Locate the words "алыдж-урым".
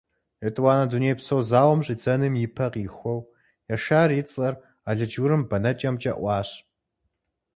4.89-5.41